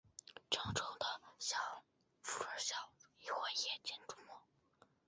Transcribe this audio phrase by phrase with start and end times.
[0.49, 1.05] 成虫在
[2.23, 2.75] 拂晓
[3.35, 4.33] 或夜间出没。